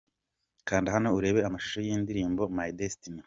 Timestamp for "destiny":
2.79-3.19